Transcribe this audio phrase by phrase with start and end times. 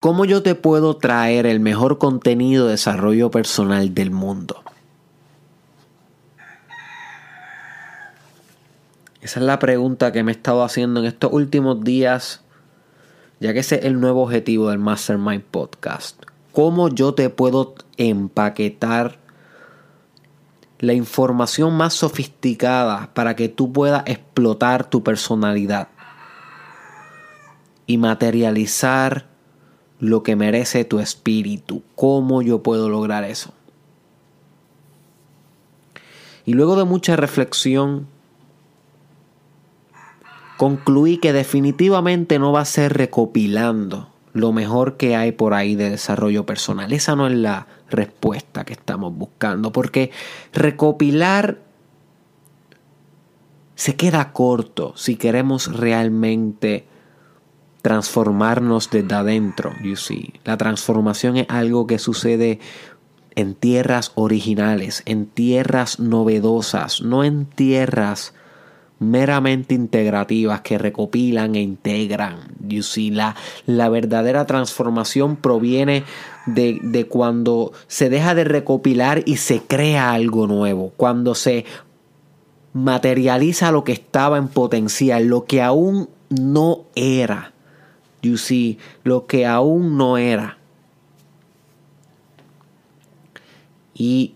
[0.00, 4.62] ¿Cómo yo te puedo traer el mejor contenido de desarrollo personal del mundo?
[9.20, 12.40] Esa es la pregunta que me he estado haciendo en estos últimos días,
[13.40, 16.18] ya que ese es el nuevo objetivo del Mastermind Podcast.
[16.52, 19.18] ¿Cómo yo te puedo empaquetar
[20.78, 25.88] la información más sofisticada para que tú puedas explotar tu personalidad
[27.86, 29.29] y materializar
[30.00, 31.82] lo que merece tu espíritu.
[31.94, 33.52] ¿Cómo yo puedo lograr eso?
[36.46, 38.08] Y luego de mucha reflexión,
[40.56, 45.90] concluí que definitivamente no va a ser recopilando lo mejor que hay por ahí de
[45.90, 46.92] desarrollo personal.
[46.92, 50.10] Esa no es la respuesta que estamos buscando, porque
[50.52, 51.58] recopilar
[53.74, 56.86] se queda corto si queremos realmente
[57.82, 60.34] transformarnos desde adentro, you see.
[60.44, 62.60] La transformación es algo que sucede
[63.34, 68.34] en tierras originales, en tierras novedosas, no en tierras
[68.98, 72.54] meramente integrativas que recopilan e integran.
[72.68, 73.34] You see, la,
[73.66, 76.04] la verdadera transformación proviene
[76.46, 81.64] de, de cuando se deja de recopilar y se crea algo nuevo, cuando se
[82.74, 87.54] materializa lo que estaba en potencial, lo que aún no era.
[88.22, 90.58] You see, lo que aún no era.
[93.94, 94.34] Y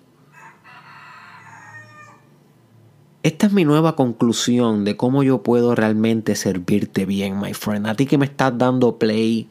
[3.23, 7.87] esta es mi nueva conclusión de cómo yo puedo realmente servirte bien, my friend.
[7.87, 9.49] A ti que me estás dando play,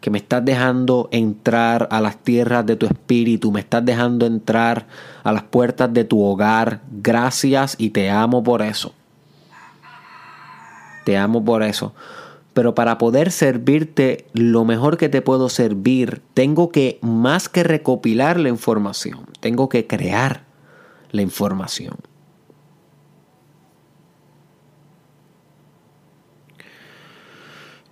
[0.00, 4.86] que me estás dejando entrar a las tierras de tu espíritu, me estás dejando entrar
[5.22, 6.80] a las puertas de tu hogar.
[6.90, 8.94] Gracias y te amo por eso.
[11.04, 11.92] Te amo por eso.
[12.52, 18.40] Pero para poder servirte lo mejor que te puedo servir, tengo que más que recopilar
[18.40, 20.44] la información, tengo que crear
[21.12, 21.96] la información.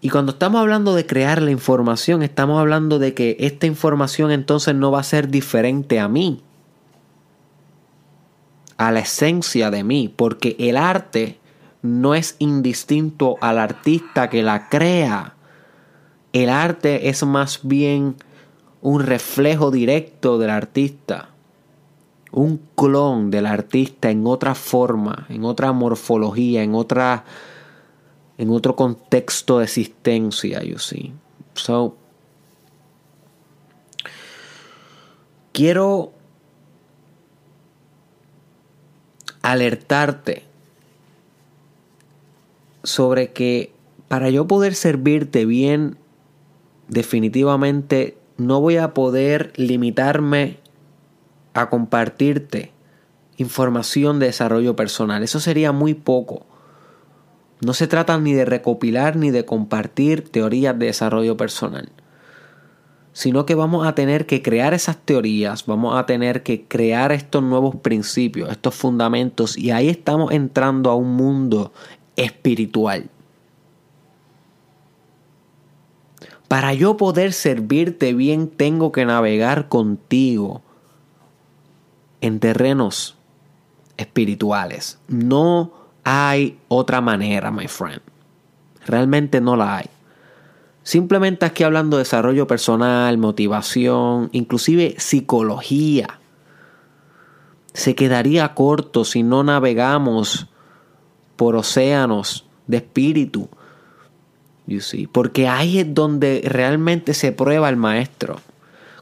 [0.01, 4.75] Y cuando estamos hablando de crear la información, estamos hablando de que esta información entonces
[4.75, 6.43] no va a ser diferente a mí,
[8.77, 11.38] a la esencia de mí, porque el arte
[11.83, 15.35] no es indistinto al artista que la crea.
[16.33, 18.17] El arte es más bien
[18.81, 21.31] un reflejo directo del artista,
[22.33, 27.25] un clon del artista en otra forma, en otra morfología, en otra
[28.37, 31.13] en otro contexto de existencia, you see.
[31.55, 31.97] So,
[35.53, 36.13] quiero
[39.43, 40.48] alertarte
[42.89, 43.73] sobre que
[44.09, 45.99] para yo poder servirte bien,
[46.89, 50.59] definitivamente no voy a poder limitarme
[51.53, 52.73] a compartirte
[53.37, 55.23] información de desarrollo personal.
[55.23, 56.47] Eso sería muy poco.
[57.61, 61.91] No se trata ni de recopilar ni de compartir teorías de desarrollo personal,
[63.13, 67.43] sino que vamos a tener que crear esas teorías, vamos a tener que crear estos
[67.43, 71.73] nuevos principios, estos fundamentos, y ahí estamos entrando a un mundo
[72.19, 73.09] espiritual.
[76.49, 80.63] Para yo poder servirte bien, tengo que navegar contigo
[82.21, 83.17] en terrenos
[83.97, 85.73] espirituales, no
[86.05, 88.01] hay otra manera, my friend.
[88.87, 89.87] Realmente no la hay.
[90.83, 96.19] Simplemente aquí hablando de desarrollo personal, motivación, inclusive psicología.
[97.75, 100.49] Se quedaría corto si no navegamos
[101.39, 103.49] por océanos de espíritu.
[104.67, 105.07] You see?
[105.07, 108.41] Porque ahí es donde realmente se prueba el maestro.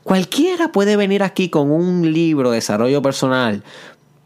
[0.04, 3.64] Cualquiera puede venir aquí con un libro de desarrollo personal.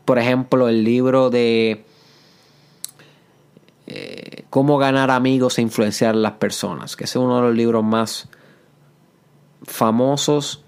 [0.05, 1.85] Por ejemplo, el libro de
[3.87, 7.85] eh, Cómo ganar amigos e influenciar a las personas, que es uno de los libros
[7.85, 8.29] más
[9.63, 10.65] famosos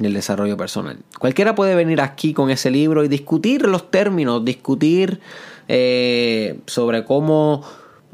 [0.00, 0.98] del desarrollo personal.
[1.18, 5.20] Cualquiera puede venir aquí con ese libro y discutir los términos, discutir
[5.68, 7.62] eh, sobre cómo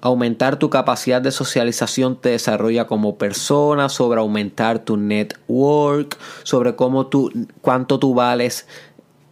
[0.01, 7.07] aumentar tu capacidad de socialización te desarrolla como persona, sobre aumentar tu network, sobre cómo
[7.07, 7.33] tú,
[7.63, 8.67] cuánto tú vales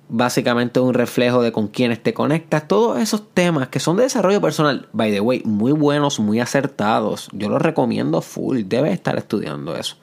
[0.08, 4.42] básicamente un reflejo de con quiénes te conectas, todos esos temas que son de desarrollo
[4.42, 7.28] personal, by the way, muy buenos, muy acertados.
[7.32, 9.96] Yo los recomiendo full, debes estar estudiando eso.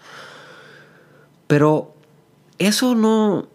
[1.45, 1.95] Pero
[2.59, 3.47] eso no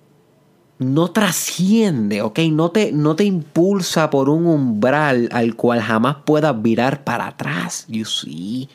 [0.81, 2.41] no trasciende, ¿ok?
[2.51, 7.87] No te, no te impulsa por un umbral al cual jamás puedas virar para atrás,
[7.89, 8.69] you see.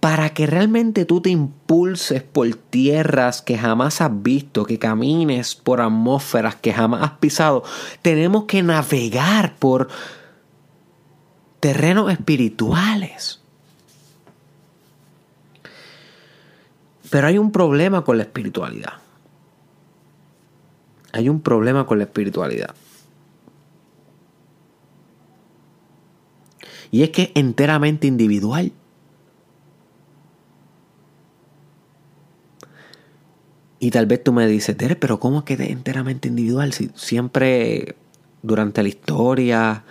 [0.00, 5.80] para que realmente tú te impulses por tierras que jamás has visto, que camines por
[5.80, 7.64] atmósferas que jamás has pisado,
[8.00, 9.88] tenemos que navegar por
[11.58, 13.40] terrenos espirituales.
[17.10, 18.94] Pero hay un problema con la espiritualidad.
[21.12, 22.74] Hay un problema con la espiritualidad.
[26.90, 28.72] Y es que es enteramente individual.
[33.80, 36.72] Y tal vez tú me dices, Tere, pero ¿cómo es que es enteramente individual?
[36.72, 37.96] Si siempre
[38.42, 39.84] durante la historia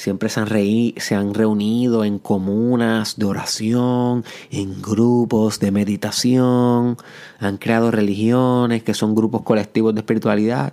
[0.00, 0.48] siempre se han,
[0.96, 6.96] se han reunido en comunas de oración, en grupos de meditación,
[7.38, 10.72] han creado religiones que son grupos colectivos de espiritualidad.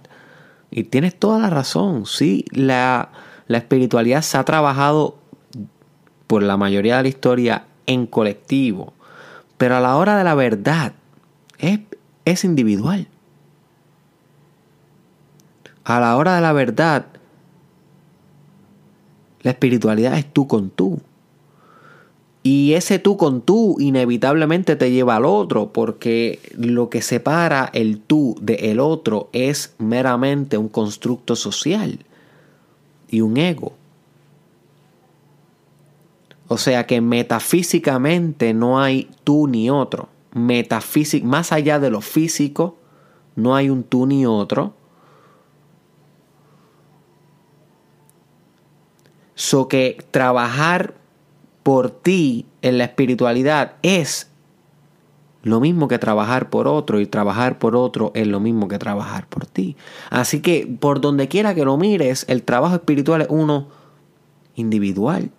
[0.71, 3.09] Y tienes toda la razón, sí, la,
[3.47, 5.18] la espiritualidad se ha trabajado
[6.27, 8.94] por la mayoría de la historia en colectivo,
[9.57, 10.94] pero a la hora de la verdad
[11.57, 11.81] es,
[12.23, 13.07] es individual.
[15.83, 17.07] A la hora de la verdad
[19.41, 20.99] la espiritualidad es tú con tú.
[22.43, 27.99] Y ese tú con tú inevitablemente te lleva al otro, porque lo que separa el
[27.99, 31.99] tú del otro es meramente un constructo social
[33.09, 33.73] y un ego.
[36.47, 40.07] O sea que metafísicamente no hay tú ni otro.
[40.31, 42.77] Metafísico, más allá de lo físico,
[43.35, 44.73] no hay un tú ni otro.
[49.37, 50.95] So que trabajar
[51.61, 54.31] por ti en la espiritualidad es
[55.43, 59.27] lo mismo que trabajar por otro y trabajar por otro es lo mismo que trabajar
[59.27, 59.77] por ti.
[60.09, 63.67] Así que por donde quiera que lo mires, el trabajo espiritual es uno
[64.55, 65.29] individual.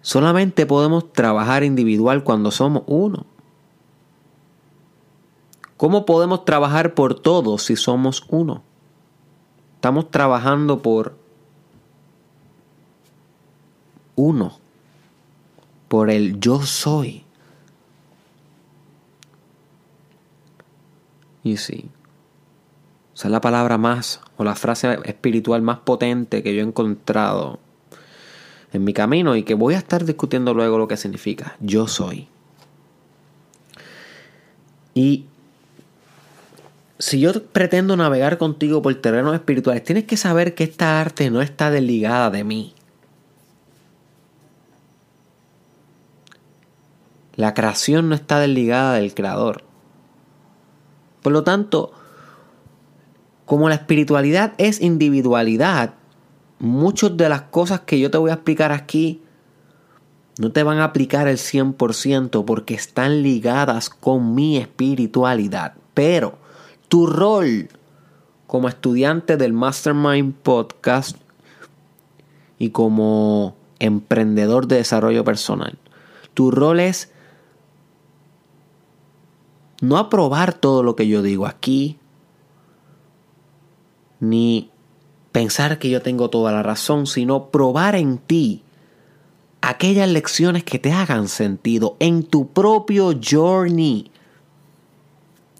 [0.00, 3.31] Solamente podemos trabajar individual cuando somos uno.
[5.82, 8.62] ¿Cómo podemos trabajar por todos si somos uno?
[9.74, 11.16] Estamos trabajando por
[14.14, 14.60] uno,
[15.88, 17.24] por el yo soy.
[21.42, 21.86] Y sí,
[23.12, 27.58] esa es la palabra más o la frase espiritual más potente que yo he encontrado
[28.72, 31.56] en mi camino y que voy a estar discutiendo luego lo que significa.
[31.58, 32.28] Yo soy.
[34.94, 35.26] Y
[37.02, 41.42] si yo pretendo navegar contigo por terrenos espirituales, tienes que saber que esta arte no
[41.42, 42.74] está desligada de mí.
[47.34, 49.64] La creación no está desligada del creador.
[51.22, 51.92] Por lo tanto,
[53.46, 55.94] como la espiritualidad es individualidad,
[56.60, 59.20] muchas de las cosas que yo te voy a explicar aquí
[60.38, 65.74] no te van a aplicar el 100% porque están ligadas con mi espiritualidad.
[65.94, 66.41] Pero
[66.92, 67.70] tu rol
[68.46, 71.16] como estudiante del Mastermind Podcast
[72.58, 75.78] y como emprendedor de desarrollo personal.
[76.34, 77.10] Tu rol es
[79.80, 81.96] no aprobar todo lo que yo digo aquí,
[84.20, 84.68] ni
[85.32, 88.64] pensar que yo tengo toda la razón, sino probar en ti
[89.62, 94.10] aquellas lecciones que te hagan sentido en tu propio journey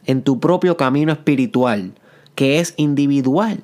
[0.07, 1.95] en tu propio camino espiritual,
[2.35, 3.63] que es individual.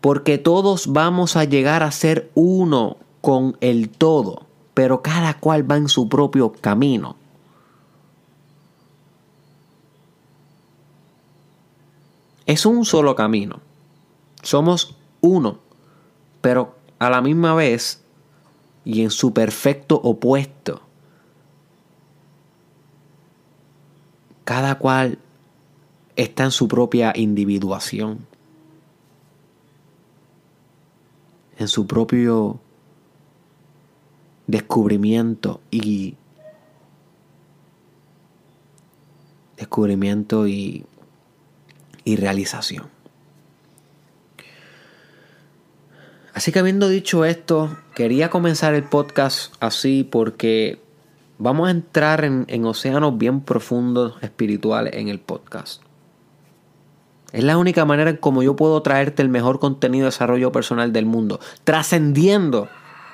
[0.00, 5.76] Porque todos vamos a llegar a ser uno con el todo, pero cada cual va
[5.76, 7.16] en su propio camino.
[12.46, 13.60] Es un solo camino.
[14.42, 15.58] Somos uno,
[16.42, 18.02] pero a la misma vez
[18.84, 20.83] y en su perfecto opuesto.
[24.44, 25.18] Cada cual
[26.16, 28.26] está en su propia individuación,
[31.58, 32.60] en su propio
[34.46, 36.16] descubrimiento y
[39.56, 40.84] descubrimiento y,
[42.04, 42.88] y realización.
[46.34, 50.83] Así que habiendo dicho esto, quería comenzar el podcast así porque
[51.38, 55.82] Vamos a entrar en, océanos bien profundos espirituales en el podcast.
[57.32, 60.92] Es la única manera en como yo puedo traerte el mejor contenido de desarrollo personal
[60.92, 62.68] del mundo, trascendiendo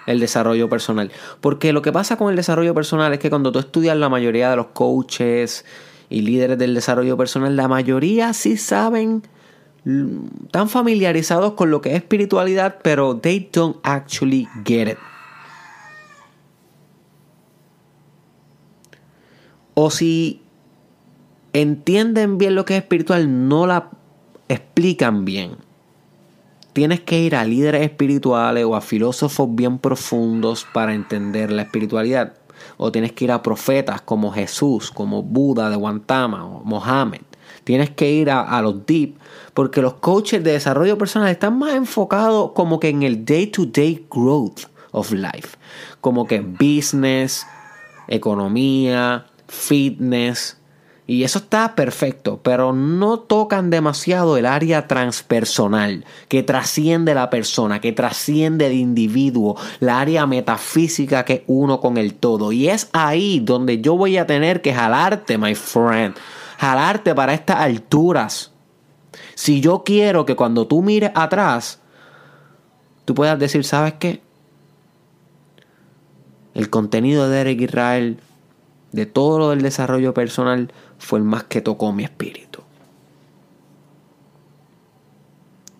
[0.07, 1.11] el desarrollo personal.
[1.41, 4.51] Porque lo que pasa con el desarrollo personal es que cuando tú estudias la mayoría
[4.51, 5.65] de los coaches
[6.11, 9.23] y líderes del desarrollo personal, la mayoría sí saben
[10.51, 14.99] tan familiarizados con lo que es espiritualidad, pero they don't actually get it.
[19.75, 20.43] O si
[21.53, 23.91] entienden bien lo que es espiritual, no la
[24.49, 25.57] explican bien.
[26.73, 32.35] Tienes que ir a líderes espirituales o a filósofos bien profundos para entender la espiritualidad.
[32.77, 37.23] O tienes que ir a profetas como Jesús, como Buda de Guantama o Mohammed.
[37.65, 39.17] Tienes que ir a, los deep
[39.55, 44.63] porque los coaches de desarrollo personal están más enfocados como que en el day-to-day growth
[44.93, 45.57] of life.
[46.01, 47.47] Como que business,
[48.09, 50.57] economía, fitness,
[51.11, 57.81] y eso está perfecto, pero no tocan demasiado el área transpersonal, que trasciende la persona,
[57.81, 62.53] que trasciende el individuo, la área metafísica que uno con el todo.
[62.53, 66.15] Y es ahí donde yo voy a tener que jalarte, my friend,
[66.59, 68.53] jalarte para estas alturas.
[69.35, 71.81] Si yo quiero que cuando tú mires atrás,
[73.05, 74.23] tú puedas decir, ¿sabes qué?
[76.55, 78.21] El contenido de Derek Israel,
[78.93, 82.63] de todo lo del desarrollo personal, fue el más que tocó mi espíritu.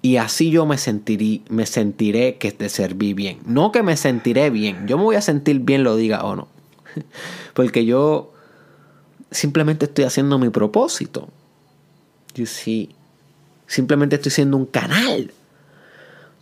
[0.03, 3.41] Y así yo me sentiré, me sentiré que te serví bien.
[3.45, 4.87] No que me sentiré bien.
[4.87, 6.49] Yo me voy a sentir bien, lo diga o no.
[7.55, 8.33] Porque yo
[9.31, 11.29] simplemente estoy haciendo mi propósito.
[12.35, 12.95] You see,
[13.67, 15.33] simplemente estoy siendo un canal.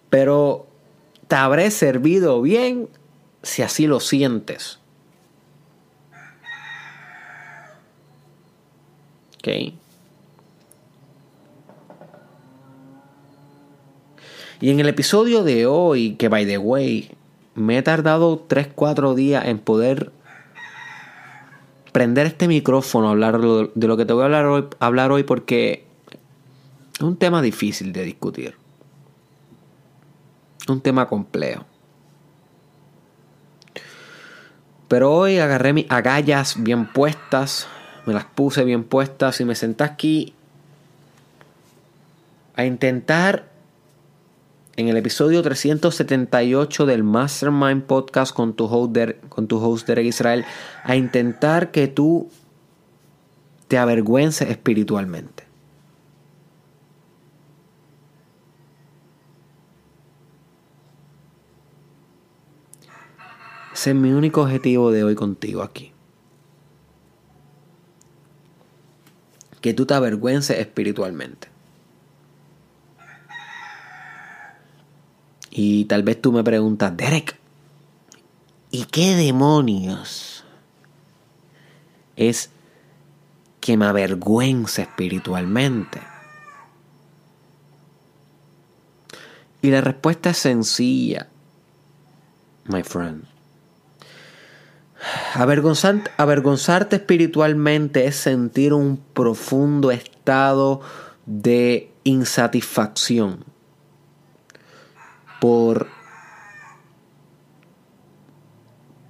[0.09, 0.69] Pero
[1.27, 2.89] te habré servido bien
[3.43, 4.79] si así lo sientes.
[14.61, 17.11] Y en el episodio de hoy, que by the way,
[17.55, 20.13] me he tardado 3-4 días en poder
[21.93, 25.87] prender este micrófono, hablar de lo que te voy a hablar hoy, hablar hoy porque
[26.95, 28.57] es un tema difícil de discutir.
[30.69, 31.65] Un tema complejo.
[34.89, 37.69] Pero hoy agarré mis agallas bien puestas,
[38.09, 40.33] me las puse bien puestas y me senté aquí
[42.57, 43.51] a intentar
[44.77, 48.97] en el episodio 378 del Mastermind Podcast con tu host,
[49.29, 50.47] con tu host Derek Israel,
[50.85, 52.31] a intentar que tú
[53.69, 55.45] te avergüences espiritualmente.
[63.75, 65.93] Ese es mi único objetivo de hoy contigo aquí.
[69.61, 71.49] Que tú te avergüences espiritualmente.
[75.51, 77.37] Y tal vez tú me preguntas, Derek,
[78.71, 80.45] ¿y qué demonios
[82.17, 82.51] es
[83.61, 86.01] que me avergüence espiritualmente?
[89.63, 91.29] Y la respuesta es sencilla,
[92.67, 93.38] my friend.
[95.35, 100.81] Avergonzarte espiritualmente es sentir un profundo estado
[101.27, 103.45] de insatisfacción
[105.41, 105.89] por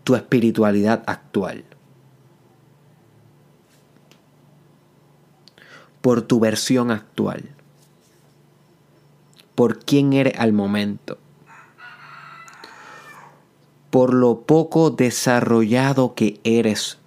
[0.05, 1.64] tu espiritualidad actual,
[6.00, 7.49] por tu versión actual,
[9.55, 11.19] por quién eres al momento
[13.99, 16.99] por lo poco desarrollado que eres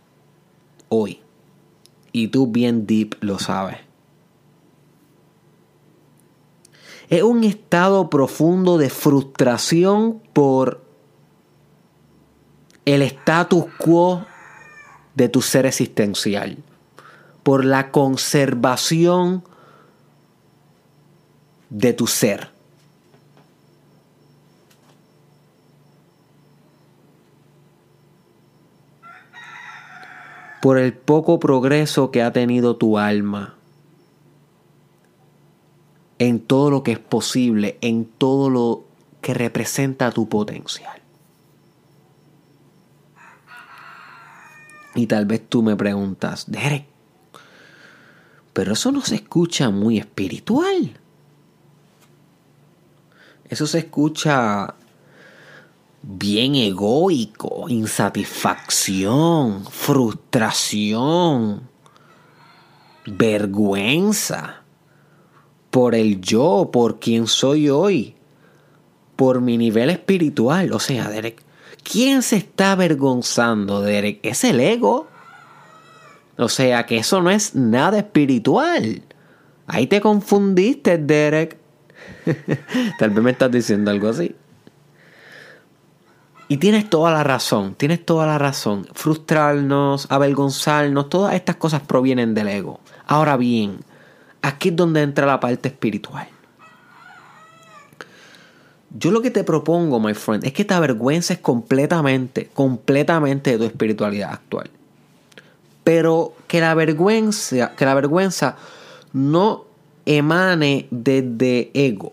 [0.89, 1.21] hoy.
[2.11, 3.77] Y tú bien deep lo sabes.
[7.07, 10.81] Es un estado profundo de frustración por
[12.83, 14.25] el status quo
[15.15, 16.57] de tu ser existencial,
[17.41, 19.45] por la conservación
[21.69, 22.50] de tu ser.
[30.61, 33.55] Por el poco progreso que ha tenido tu alma
[36.19, 38.85] en todo lo que es posible, en todo lo
[39.21, 41.01] que representa tu potencial.
[44.93, 46.85] Y tal vez tú me preguntas, Derek,
[48.53, 50.91] pero eso no se escucha muy espiritual.
[53.49, 54.75] Eso se escucha
[56.03, 61.61] bien egoico, insatisfacción, frustración,
[63.05, 64.61] vergüenza
[65.69, 68.15] por el yo, por quien soy hoy,
[69.15, 70.73] por mi nivel espiritual.
[70.73, 71.41] O sea, Derek,
[71.83, 74.19] ¿quién se está avergonzando, Derek?
[74.23, 75.07] Es el ego.
[76.37, 79.03] O sea, que eso no es nada espiritual.
[79.67, 81.57] Ahí te confundiste, Derek.
[82.99, 84.35] Tal vez me estás diciendo algo así.
[86.51, 88.85] Y tienes toda la razón, tienes toda la razón.
[88.93, 92.81] Frustrarnos, avergonzarnos, todas estas cosas provienen del ego.
[93.07, 93.77] Ahora bien,
[94.41, 96.27] aquí es donde entra la parte espiritual.
[98.89, 103.63] Yo lo que te propongo, my friend, es que te avergüences completamente, completamente de tu
[103.63, 104.69] espiritualidad actual.
[105.85, 108.57] Pero que la vergüenza, que la vergüenza
[109.13, 109.63] no
[110.05, 112.11] emane desde ego.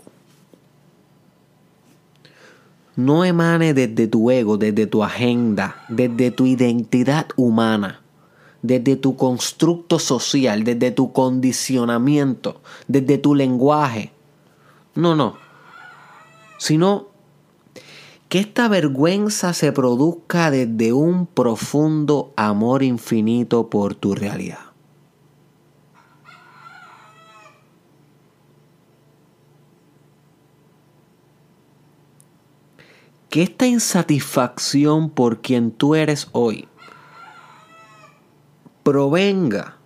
[2.99, 8.03] No emane desde tu ego, desde tu agenda, desde tu identidad humana,
[8.61, 14.11] desde tu constructo social, desde tu condicionamiento, desde tu lenguaje.
[14.97, 15.49] No, no
[16.59, 17.07] sino
[18.29, 24.68] que esta vergüenza se produzca desde un profundo amor infinito por tu realidad.
[33.31, 36.67] Que esta insatisfacción por quien tú eres hoy
[38.83, 39.77] provenga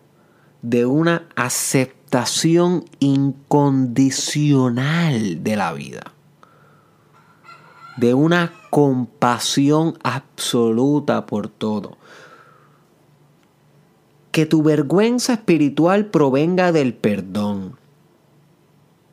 [0.62, 6.12] de una aceptación incondicional de la vida
[7.96, 11.98] de una compasión absoluta por todo.
[14.30, 17.76] Que tu vergüenza espiritual provenga del perdón,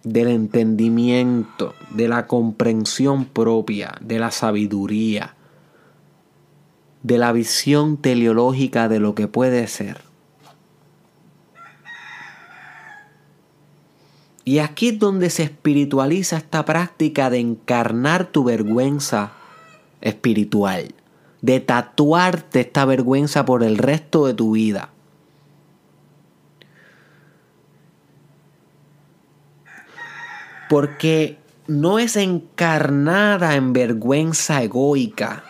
[0.10, 5.36] del entendimiento, de la comprensión propia, de la sabiduría,
[7.04, 10.02] de la visión teleológica de lo que puede ser.
[14.44, 19.34] Y aquí es donde se espiritualiza esta práctica de encarnar tu vergüenza
[20.02, 20.96] espiritual,
[21.42, 24.90] de tatuarte esta vergüenza por el resto de tu vida.
[30.70, 35.44] Porque no es encarnada en vergüenza egoica,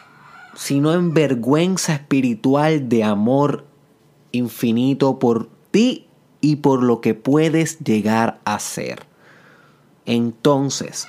[0.55, 3.65] sino en vergüenza espiritual de amor
[4.31, 6.07] infinito por ti
[6.41, 9.03] y por lo que puedes llegar a ser.
[10.05, 11.07] Entonces,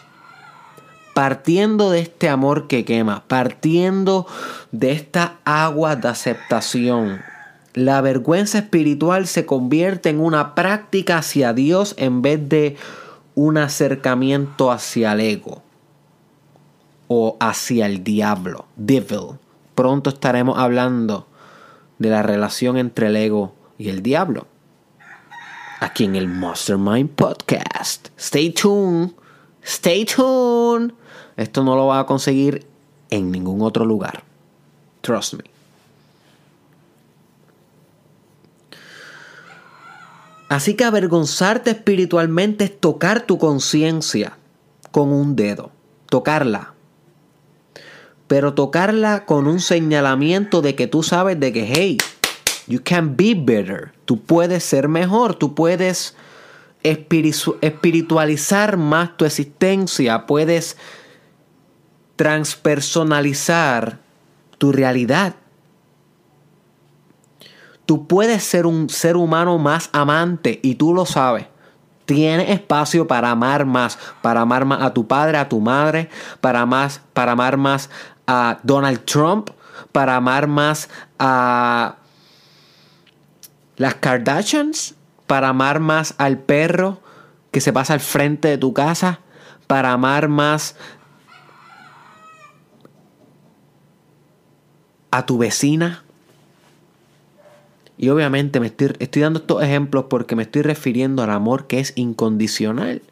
[1.15, 4.27] partiendo de este amor que quema, partiendo
[4.73, 7.21] de esta agua de aceptación,
[7.75, 12.77] la vergüenza espiritual se convierte en una práctica hacia Dios en vez de
[13.43, 15.63] un acercamiento hacia el ego
[17.09, 19.39] o hacia el diablo, devil.
[19.75, 21.27] Pronto estaremos hablando
[21.99, 24.47] de la relación entre el ego y el diablo
[25.81, 28.09] aquí en el Mastermind Podcast.
[28.19, 29.13] Stay tuned,
[29.63, 30.93] stay tuned.
[31.39, 32.67] Esto no lo va a conseguir
[33.09, 34.23] en ningún otro lugar.
[35.01, 35.45] Trust me.
[40.51, 44.37] Así que avergonzarte espiritualmente es tocar tu conciencia
[44.91, 45.71] con un dedo.
[46.11, 46.75] Tocarla.
[48.27, 51.97] Pero tocarla con un señalamiento de que tú sabes de que, hey,
[52.71, 53.93] You can be better.
[54.05, 55.35] Tú puedes ser mejor.
[55.35, 56.15] Tú puedes
[56.85, 60.25] espiritualizar más tu existencia.
[60.27, 60.77] Puedes
[62.15, 63.99] transpersonalizar
[64.59, 65.35] tu realidad.
[67.91, 71.47] Tú puedes ser un ser humano más amante y tú lo sabes.
[72.05, 76.09] Tienes espacio para amar más, para amar más a tu padre, a tu madre,
[76.41, 77.91] para más, para amar más
[78.29, 79.51] a Donald Trump,
[79.91, 81.97] para amar más a
[83.75, 84.95] las Kardashians
[85.27, 87.01] para amar más al perro
[87.51, 89.19] que se pasa al frente de tu casa,
[89.67, 90.77] para amar más
[95.11, 96.05] a tu vecina.
[98.03, 101.93] Y obviamente me estoy, dando estos ejemplos porque me estoy refiriendo al amor que es
[101.97, 103.03] incondicional.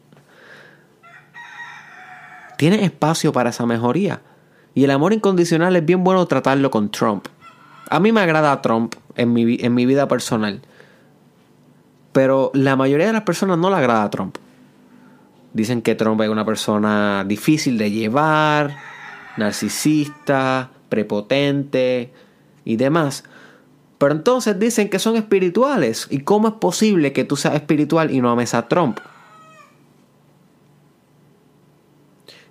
[2.57, 4.23] Tienes espacio para esa mejoría.
[4.73, 7.27] Y el amor incondicional es bien bueno tratarlo con Trump.
[7.87, 10.59] A mí me agrada Trump en mi, en mi vida personal.
[12.11, 14.37] Pero la mayoría de las personas no le agrada a Trump.
[15.53, 18.75] Dicen que Trump es una persona difícil de llevar,
[19.37, 22.11] narcisista, prepotente
[22.65, 23.23] y demás.
[23.99, 26.07] Pero entonces dicen que son espirituales.
[26.09, 28.99] ¿Y cómo es posible que tú seas espiritual y no ames a Trump?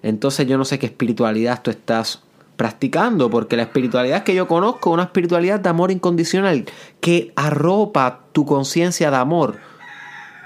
[0.03, 2.23] Entonces yo no sé qué espiritualidad tú estás
[2.57, 6.67] practicando, porque la espiritualidad que yo conozco es una espiritualidad de amor incondicional
[7.01, 9.57] que arropa tu conciencia de amor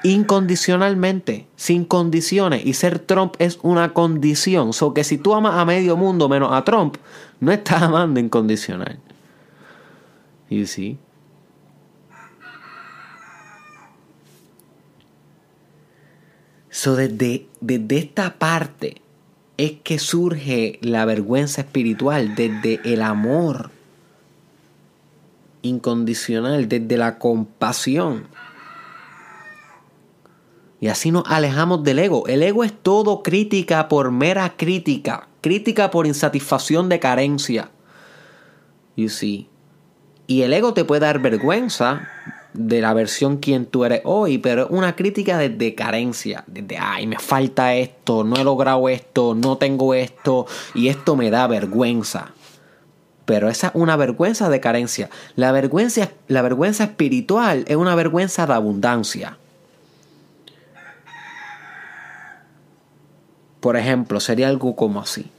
[0.05, 2.65] incondicionalmente, sin condiciones.
[2.65, 4.73] Y ser Trump es una condición.
[4.73, 6.97] So que si tú amas a medio mundo menos a Trump,
[7.41, 8.99] no estás amando incondicional.
[10.53, 10.99] You see?
[16.69, 19.01] So, desde, desde esta parte
[19.57, 23.71] es que surge la vergüenza espiritual, desde el amor
[25.63, 28.27] incondicional, desde la compasión.
[30.81, 32.27] Y así nos alejamos del ego.
[32.27, 37.71] El ego es todo crítica por mera crítica, crítica por insatisfacción de carencia.
[38.97, 39.52] You see.
[40.27, 42.09] Y el ego te puede dar vergüenza
[42.55, 47.19] de la versión quien tú eres hoy, pero una crítica desde carencia, desde, ay, me
[47.19, 52.33] falta esto, no he logrado esto, no tengo esto, y esto me da vergüenza.
[53.25, 55.09] Pero esa es una vergüenza de carencia.
[55.37, 59.39] La vergüenza, la vergüenza espiritual es una vergüenza de abundancia.
[63.61, 65.31] Por ejemplo, sería algo como así.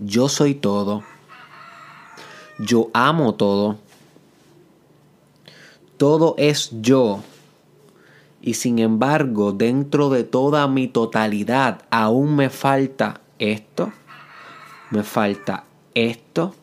[0.00, 1.04] Yo soy todo.
[2.58, 3.78] Yo amo todo.
[5.96, 7.22] Todo es yo.
[8.40, 13.92] Y sin embargo, dentro de toda mi totalidad, aún me falta esto,
[14.90, 16.54] me falta esto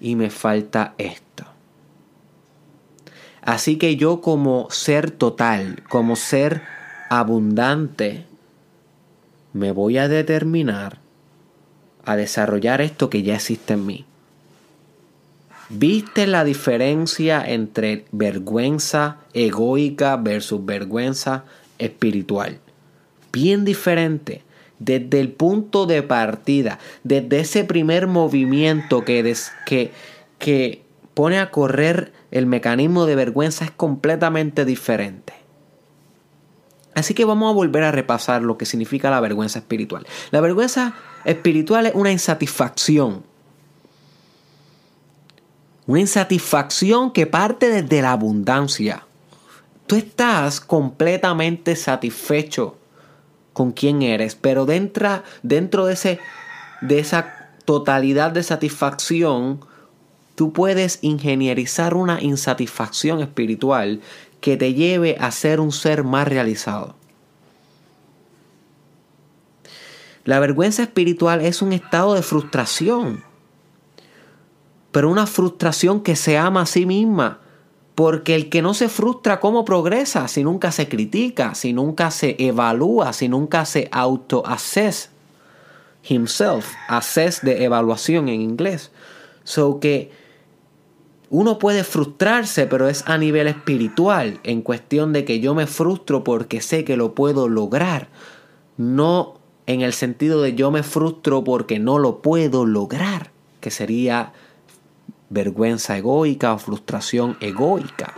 [0.00, 1.44] y me falta esto.
[3.42, 6.62] Así que yo como ser total, como ser
[7.08, 8.26] abundante,
[9.52, 10.98] me voy a determinar
[12.04, 14.06] a desarrollar esto que ya existe en mí.
[15.72, 21.44] ¿Viste la diferencia entre vergüenza egoica versus vergüenza
[21.78, 22.58] espiritual?
[23.32, 24.42] Bien diferente.
[24.80, 29.92] Desde el punto de partida, desde ese primer movimiento que, que,
[30.38, 30.82] que
[31.14, 35.34] pone a correr el mecanismo de vergüenza es completamente diferente.
[36.94, 40.04] Así que vamos a volver a repasar lo que significa la vergüenza espiritual.
[40.32, 43.29] La vergüenza espiritual es una insatisfacción.
[45.86, 49.04] Una insatisfacción que parte desde la abundancia.
[49.86, 52.76] Tú estás completamente satisfecho
[53.52, 56.20] con quién eres, pero dentro, dentro de, ese,
[56.80, 59.60] de esa totalidad de satisfacción,
[60.34, 64.00] tú puedes ingenierizar una insatisfacción espiritual
[64.40, 66.94] que te lleve a ser un ser más realizado.
[70.24, 73.24] La vergüenza espiritual es un estado de frustración,
[74.92, 77.40] pero una frustración que se ama a sí misma,
[77.94, 80.26] porque el que no se frustra, ¿cómo progresa?
[80.28, 85.10] Si nunca se critica, si nunca se evalúa, si nunca se auto-assess
[86.08, 88.90] himself, assess de evaluación en inglés.
[89.44, 90.12] So que
[91.28, 96.24] uno puede frustrarse, pero es a nivel espiritual, en cuestión de que yo me frustro
[96.24, 98.08] porque sé que lo puedo lograr.
[98.76, 99.34] No
[99.66, 104.32] en el sentido de yo me frustro porque no lo puedo lograr, que sería
[105.30, 108.14] vergüenza egoica o frustración egoica.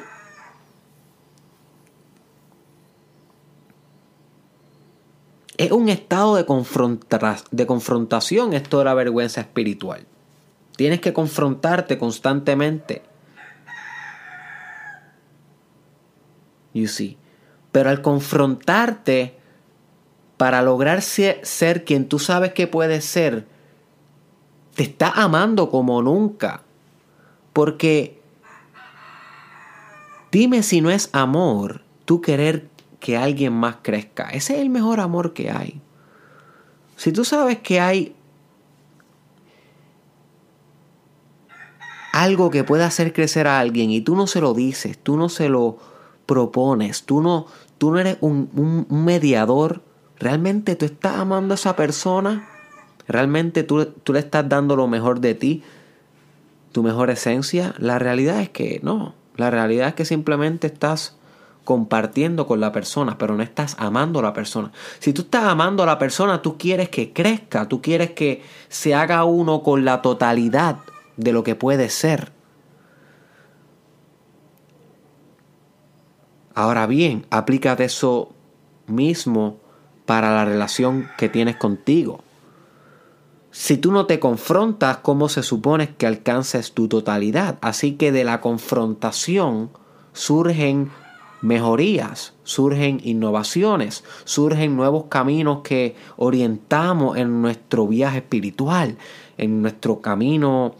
[5.58, 6.44] Es un estado de,
[7.50, 10.06] de confrontación esto de la vergüenza espiritual.
[10.76, 13.02] Tienes que confrontarte constantemente.
[16.72, 17.18] You see.
[17.70, 19.38] Pero al confrontarte
[20.36, 23.46] para lograr ser quien tú sabes que puedes ser,
[24.74, 26.62] te está amando como nunca.
[27.52, 28.20] Porque
[30.30, 32.68] dime si no es amor tú querer
[33.00, 34.30] que alguien más crezca.
[34.30, 35.80] Ese es el mejor amor que hay.
[36.96, 38.14] Si tú sabes que hay
[42.12, 45.28] algo que pueda hacer crecer a alguien y tú no se lo dices, tú no
[45.28, 45.78] se lo
[46.26, 47.46] propones, tú no,
[47.78, 49.82] tú no eres un, mediador,
[50.18, 52.48] realmente tú estás amando a esa persona,
[53.08, 55.62] realmente tú, tú le estás dando lo mejor de ti,
[56.72, 61.16] tu mejor esencia, la realidad es que no, la realidad es que simplemente estás
[61.64, 64.72] compartiendo con la persona, pero no estás amando a la persona.
[64.98, 68.94] Si tú estás amando a la persona, tú quieres que crezca, tú quieres que se
[68.94, 70.78] haga uno con la totalidad
[71.16, 72.32] de lo que puede ser.
[76.54, 78.32] Ahora bien, aplícate eso
[78.86, 79.58] mismo
[80.04, 82.22] para la relación que tienes contigo.
[83.54, 87.58] Si tú no te confrontas, ¿cómo se supone que alcances tu totalidad?
[87.60, 89.68] Así que de la confrontación
[90.14, 90.90] surgen
[91.42, 98.96] mejorías, surgen innovaciones, surgen nuevos caminos que orientamos en nuestro viaje espiritual,
[99.36, 100.74] en nuestro camino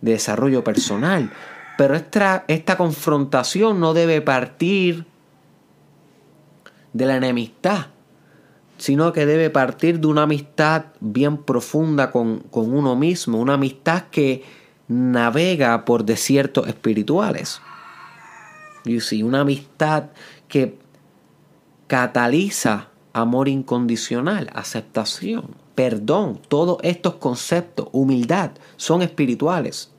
[0.00, 1.30] de desarrollo personal.
[1.76, 5.04] Pero esta, esta confrontación no debe partir
[6.94, 7.88] de la enemistad,
[8.78, 14.04] sino que debe partir de una amistad bien profunda con, con uno mismo, una amistad
[14.10, 14.42] que
[14.88, 17.60] navega por desiertos espirituales.
[19.22, 20.04] Una amistad
[20.46, 20.76] que
[21.86, 29.90] cataliza amor incondicional, aceptación, perdón, todos estos conceptos, humildad, son espirituales.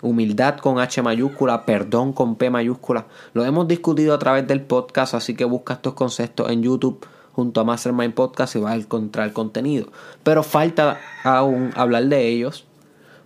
[0.00, 3.06] Humildad con H mayúscula, perdón con P mayúscula.
[3.34, 7.60] Lo hemos discutido a través del podcast, así que busca estos conceptos en YouTube junto
[7.60, 9.88] a Mastermind Podcast y vas a encontrar contenido.
[10.22, 12.64] Pero falta aún hablar de ellos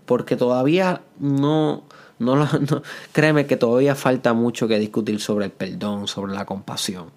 [0.07, 1.83] porque todavía no,
[2.19, 7.11] no, no, créeme que todavía falta mucho que discutir sobre el perdón, sobre la compasión,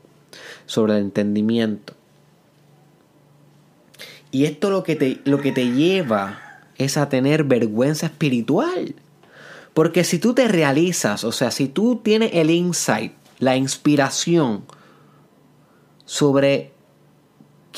[0.66, 1.94] sobre el entendimiento.
[4.32, 6.40] Y esto lo que te, lo que te lleva
[6.78, 8.96] es a tener vergüenza espiritual.
[9.74, 14.64] Porque si tú te realizas, o sea, si tú tienes el insight, la inspiración
[16.06, 16.74] sobre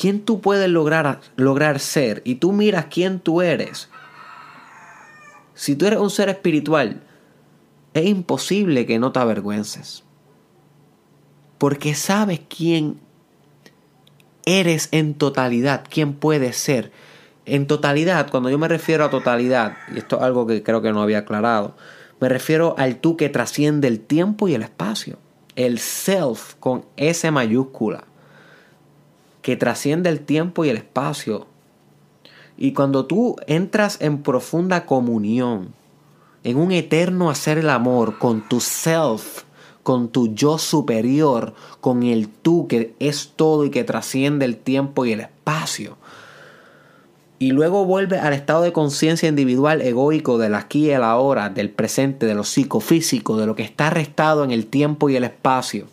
[0.02, 3.88] quién tú puedes lograr, lograr ser y tú miras quién tú eres,
[5.54, 7.04] si tú eres un ser espiritual,
[7.94, 10.02] es imposible que no te avergüences.
[11.56, 12.98] Porque sabes quién
[14.44, 16.90] eres en totalidad, quién puedes ser.
[17.46, 20.90] En totalidad, cuando yo me refiero a totalidad, y esto es algo que creo que
[20.90, 21.76] no había aclarado,
[22.18, 25.20] me refiero al tú que trasciende el tiempo y el espacio.
[25.54, 28.02] El self con S mayúscula,
[29.42, 31.46] que trasciende el tiempo y el espacio.
[32.56, 35.74] Y cuando tú entras en profunda comunión,
[36.44, 39.42] en un eterno hacer el amor con tu self,
[39.82, 45.04] con tu yo superior, con el tú que es todo y que trasciende el tiempo
[45.04, 45.96] y el espacio.
[47.38, 51.70] Y luego vuelve al estado de conciencia individual egoico del aquí y el ahora, del
[51.70, 55.86] presente, de lo psicofísico, de lo que está arrestado en el tiempo y el espacio.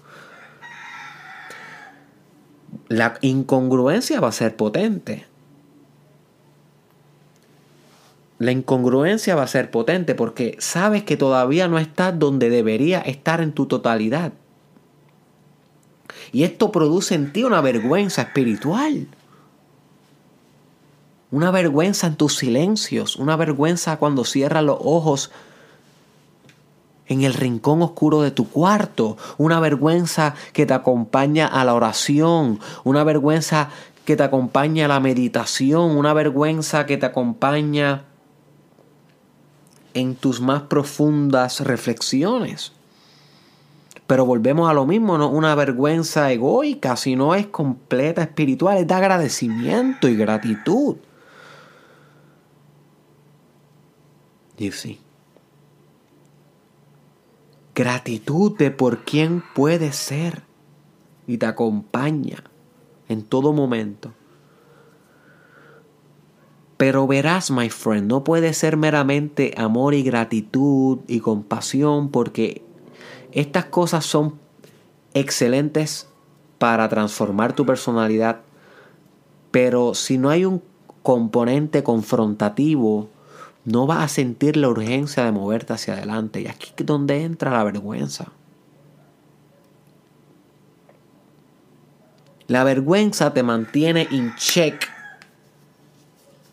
[2.89, 5.29] La incongruencia va a ser potente.
[8.39, 13.41] la incongruencia va a ser potente porque sabes que todavía no estás donde debería estar
[13.41, 14.31] en tu totalidad.
[16.31, 19.07] Y esto produce en ti una vergüenza espiritual.
[21.31, 25.31] Una vergüenza en tus silencios, una vergüenza cuando cierras los ojos
[27.09, 32.59] en el rincón oscuro de tu cuarto, una vergüenza que te acompaña a la oración,
[32.85, 33.69] una vergüenza
[34.05, 38.05] que te acompaña a la meditación, una vergüenza que te acompaña
[39.93, 42.71] en tus más profundas reflexiones.
[44.05, 48.93] Pero volvemos a lo mismo, no una vergüenza egoica, sino es completa espiritual, es de
[48.93, 50.97] agradecimiento y gratitud.
[54.57, 54.99] Y sí.
[57.75, 60.43] Gratitud de por quién puedes ser
[61.27, 62.43] y te acompaña
[63.07, 64.13] en todo momento.
[66.77, 72.63] Pero verás, my friend, no puede ser meramente amor y gratitud y compasión porque
[73.31, 74.39] estas cosas son
[75.13, 76.07] excelentes
[76.57, 78.41] para transformar tu personalidad.
[79.51, 80.61] Pero si no hay un
[81.03, 83.09] componente confrontativo,
[83.65, 86.41] no vas a sentir la urgencia de moverte hacia adelante.
[86.41, 88.31] Y aquí es donde entra la vergüenza.
[92.47, 94.87] La vergüenza te mantiene in check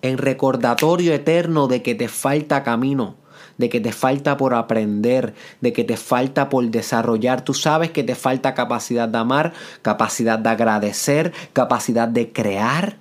[0.03, 3.17] en recordatorio eterno de que te falta camino,
[3.57, 7.43] de que te falta por aprender, de que te falta por desarrollar.
[7.43, 12.99] Tú sabes que te falta capacidad de amar, capacidad de agradecer, capacidad de crear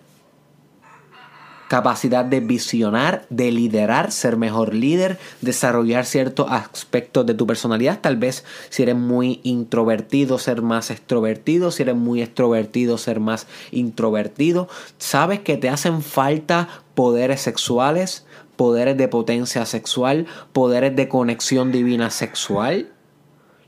[1.67, 7.99] capacidad de visionar, de liderar, ser mejor líder, desarrollar ciertos aspectos de tu personalidad.
[8.01, 13.47] Tal vez si eres muy introvertido, ser más extrovertido, si eres muy extrovertido, ser más
[13.71, 14.67] introvertido.
[14.97, 18.25] Sabes que te hacen falta poderes sexuales,
[18.56, 22.91] poderes de potencia sexual, poderes de conexión divina sexual.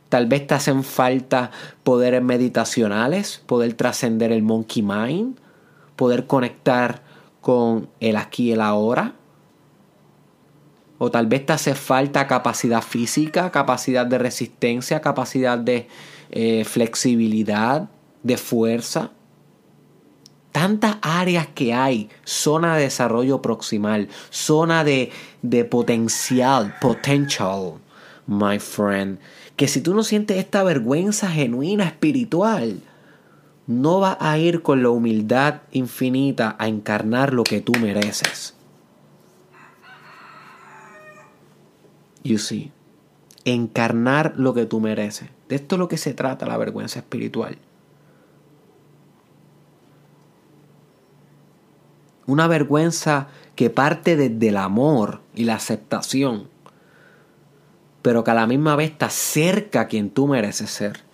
[0.09, 1.51] Tal vez te hacen falta
[1.83, 5.37] poderes meditacionales, poder trascender el monkey mind,
[5.97, 7.06] poder conectar
[7.47, 9.15] con el aquí y el ahora.
[10.97, 15.87] O tal vez te hace falta capacidad física, capacidad de resistencia, capacidad de
[16.29, 17.89] eh, flexibilidad,
[18.21, 19.11] de fuerza.
[20.51, 27.75] Tantas áreas que hay, zona de desarrollo proximal, zona de, de potencial, potential,
[28.25, 29.19] my friend.
[29.55, 32.81] Que si tú no sientes esta vergüenza genuina espiritual,
[33.67, 38.55] no va a ir con la humildad infinita a encarnar lo que tú mereces.
[42.23, 42.71] You see,
[43.43, 45.29] encarnar lo que tú mereces.
[45.49, 47.57] De esto es lo que se trata la vergüenza espiritual.
[52.25, 56.49] Una vergüenza que parte desde el amor y la aceptación,
[58.01, 61.06] pero que a la misma vez está cerca a quien tú mereces ser.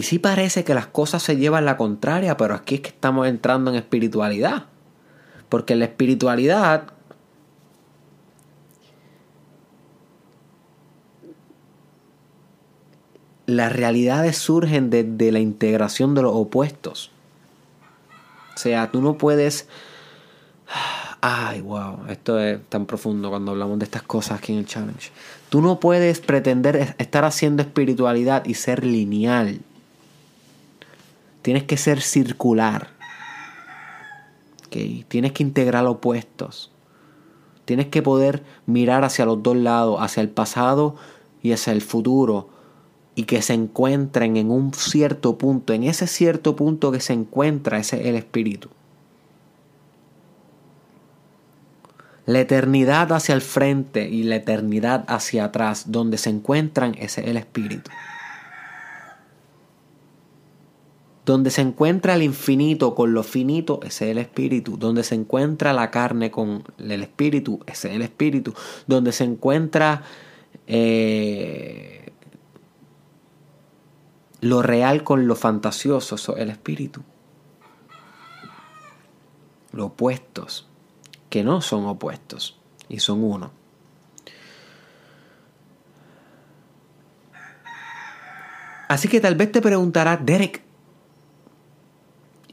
[0.00, 3.28] Y sí parece que las cosas se llevan la contraria, pero aquí es que estamos
[3.28, 4.64] entrando en espiritualidad.
[5.50, 6.94] Porque la espiritualidad
[13.44, 17.10] las realidades surgen desde la integración de los opuestos.
[18.54, 19.68] O sea, tú no puedes...
[21.20, 25.10] Ay, wow, esto es tan profundo cuando hablamos de estas cosas aquí en el challenge.
[25.50, 29.60] Tú no puedes pretender estar haciendo espiritualidad y ser lineal.
[31.42, 32.88] Tienes que ser circular.
[34.66, 35.04] ¿Okay?
[35.08, 36.70] Tienes que integrar opuestos.
[37.64, 40.96] Tienes que poder mirar hacia los dos lados, hacia el pasado
[41.42, 42.48] y hacia el futuro
[43.14, 47.78] y que se encuentren en un cierto punto, en ese cierto punto que se encuentra
[47.78, 48.70] ese es el espíritu.
[52.26, 57.28] La eternidad hacia el frente y la eternidad hacia atrás, donde se encuentran, ese es
[57.28, 57.90] el espíritu.
[61.30, 64.76] Donde se encuentra el infinito con lo finito, ese es el espíritu.
[64.76, 68.52] Donde se encuentra la carne con el espíritu, ese es el espíritu.
[68.88, 70.02] Donde se encuentra
[70.66, 72.10] eh,
[74.40, 77.00] lo real con lo fantasioso, eso el espíritu.
[79.70, 80.66] Los opuestos,
[81.28, 83.52] que no son opuestos, y son uno.
[88.88, 90.68] Así que tal vez te preguntarás, Derek,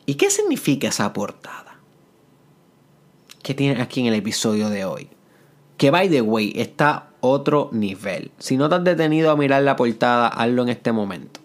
[0.08, 1.78] ¿y qué significa esa portada?
[3.43, 5.10] Que tiene aquí en el episodio de hoy.
[5.76, 8.32] Que by the way, está otro nivel.
[8.39, 11.41] Si no te has detenido a mirar la portada, hazlo en este momento.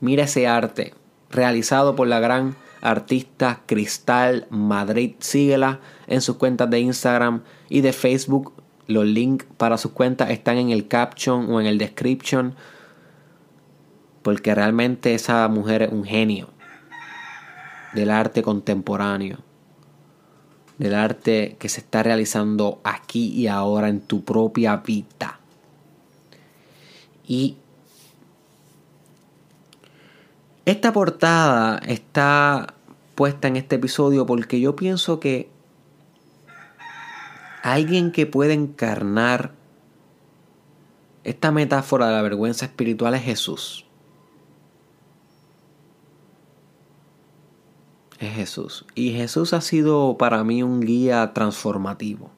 [0.00, 0.94] Mira ese arte
[1.30, 5.14] realizado por la gran artista Cristal Madrid.
[5.20, 8.52] Síguela en sus cuentas de Instagram y de Facebook.
[8.88, 12.56] Los links para sus cuentas están en el caption o en el description.
[14.22, 16.57] Porque realmente esa mujer es un genio
[17.94, 19.38] del arte contemporáneo.
[20.78, 25.40] Del arte que se está realizando aquí y ahora en tu propia vida.
[27.26, 27.56] Y
[30.64, 32.74] esta portada está
[33.14, 35.50] puesta en este episodio porque yo pienso que
[37.62, 39.52] alguien que puede encarnar
[41.24, 43.87] esta metáfora de la vergüenza espiritual es Jesús.
[48.18, 48.84] Es Jesús.
[48.94, 52.30] Y Jesús ha sido para mí un guía transformativo.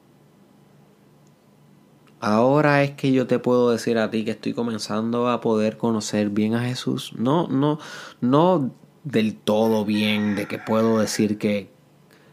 [2.19, 6.29] Ahora es que yo te puedo decir a ti que estoy comenzando a poder conocer
[6.29, 7.13] bien a Jesús.
[7.17, 7.79] No, no,
[8.21, 8.71] no
[9.03, 11.71] del todo bien, de que puedo decir que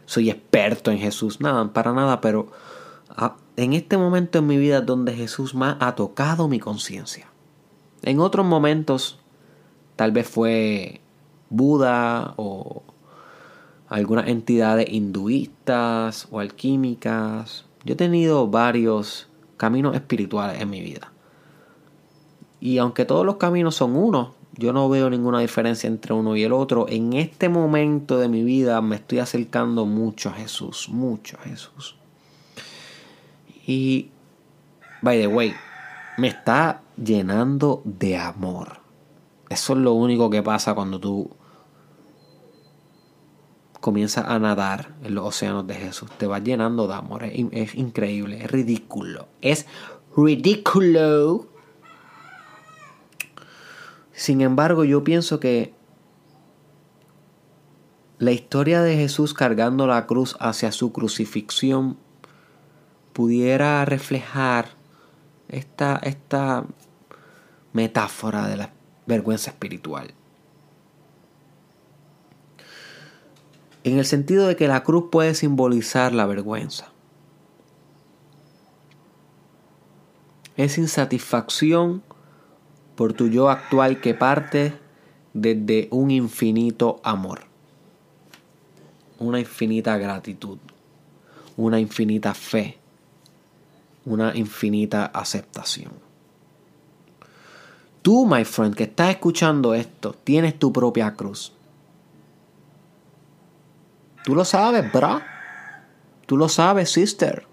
[0.05, 1.41] soy experto en Jesús.
[1.41, 2.51] Nada, para nada, pero
[3.09, 7.27] ah, en este momento en mi vida donde Jesús más ha tocado mi conciencia.
[8.03, 9.19] En otros momentos,
[9.95, 11.01] tal vez fue
[11.49, 12.83] Buda o
[13.89, 17.65] algunas entidades hinduistas o alquímicas.
[17.83, 21.11] Yo he tenido varios caminos espirituales en mi vida.
[22.61, 26.43] Y aunque todos los caminos son uno, yo no veo ninguna diferencia entre uno y
[26.43, 26.85] el otro.
[26.87, 31.95] En este momento de mi vida me estoy acercando mucho a Jesús, mucho a Jesús.
[33.65, 34.09] Y,
[35.01, 35.53] by the way,
[36.17, 38.79] me está llenando de amor.
[39.49, 41.29] Eso es lo único que pasa cuando tú
[43.79, 46.09] comienzas a nadar en los océanos de Jesús.
[46.17, 47.23] Te vas llenando de amor.
[47.23, 49.27] Es, increíble, es ridículo.
[49.41, 49.65] Es
[50.15, 51.47] ridículo.
[54.11, 55.73] Sin embargo, yo pienso que
[58.17, 61.97] la historia de Jesús cargando la cruz hacia su crucifixión
[63.13, 64.69] pudiera reflejar
[65.47, 66.65] esta, esta
[67.71, 68.73] metáfora de la
[69.05, 70.13] vergüenza espiritual.
[73.89, 76.91] En el sentido de que la cruz puede simbolizar la vergüenza.
[80.57, 82.03] Es insatisfacción
[82.95, 84.73] por tu yo actual que parte
[85.33, 87.41] desde un infinito amor,
[89.19, 90.57] una infinita gratitud,
[91.55, 92.77] una infinita fe,
[94.05, 95.91] una infinita aceptación.
[98.01, 101.53] Tú, my friend, que estás escuchando esto, tienes tu propia cruz.
[104.29, 105.21] Tú lo sabes, bro.
[106.27, 107.47] Tú lo sabes, sister.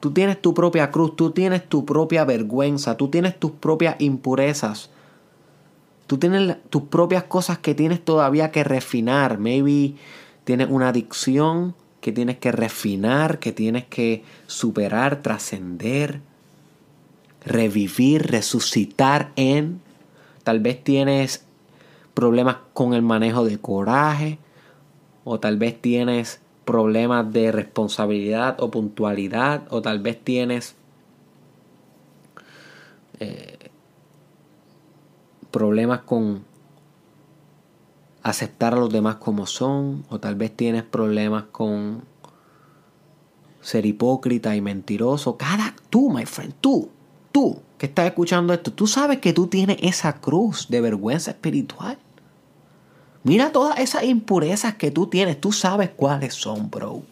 [0.00, 4.90] Tú tienes tu propia cruz, tú tienes tu propia vergüenza, tú tienes tus propias impurezas.
[6.06, 9.38] Tú tienes tus propias cosas que tienes todavía que refinar.
[9.38, 9.94] Maybe
[10.44, 16.20] tienes una adicción que tienes que refinar, que tienes que superar, trascender,
[17.46, 19.80] revivir, resucitar en.
[20.42, 21.46] Tal vez tienes
[22.12, 24.38] problemas con el manejo de coraje,
[25.24, 30.76] o tal vez tienes problemas de responsabilidad o puntualidad, o tal vez tienes
[33.20, 33.70] eh,
[35.50, 36.44] problemas con
[38.22, 42.02] aceptar a los demás como son, o tal vez tienes problemas con
[43.60, 45.36] ser hipócrita y mentiroso.
[45.36, 46.90] Cada tú, my friend, tú,
[47.32, 51.98] tú que estás escuchando esto, tú sabes que tú tienes esa cruz de vergüenza espiritual.
[53.24, 57.02] Mira todas esas impurezas que tú tienes, tú sabes cuáles son, bro.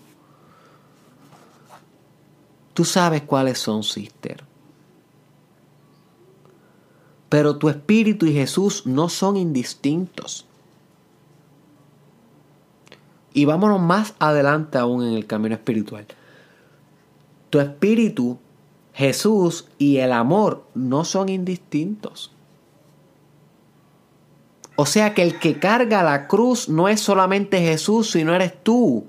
[2.75, 4.45] Tú sabes cuáles son, sister.
[7.31, 10.45] Pero tu espíritu y Jesús no son indistintos.
[13.33, 16.07] Y vámonos más adelante aún en el camino espiritual.
[17.49, 18.39] Tu espíritu,
[18.93, 22.32] Jesús y el amor no son indistintos.
[24.77, 29.07] O sea que el que carga la cruz no es solamente Jesús, sino eres tú.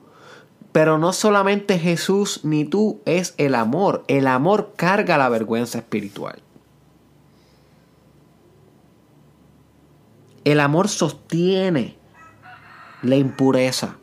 [0.71, 4.03] Pero no solamente Jesús ni tú, es el amor.
[4.07, 6.41] El amor carga la vergüenza espiritual.
[10.43, 11.95] El amor sostiene
[13.01, 13.95] la impureza